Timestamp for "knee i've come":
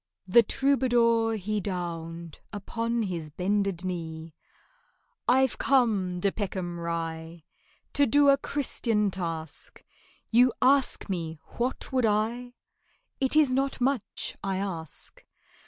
3.85-6.19